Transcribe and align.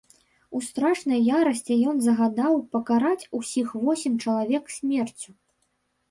У 0.59 0.59
страшнай 0.67 1.19
ярасці 1.39 1.75
ён 1.91 1.99
загадаў 2.05 2.53
пакараць 2.75 3.27
усіх 3.41 3.67
восем 3.83 4.13
чалавек 4.23 4.63
смерцю. 4.77 5.31